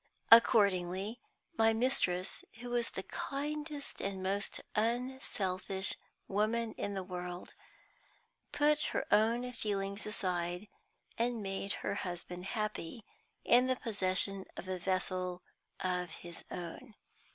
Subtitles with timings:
[0.31, 1.19] Accordingly,
[1.59, 5.93] my mistress, who was the kindest and most unselfish
[6.27, 7.53] woman in the world,
[8.51, 10.67] put her own feelings aside,
[11.19, 13.05] and made her husband happy
[13.45, 15.43] in the possession of a vessel
[15.81, 16.95] of his own.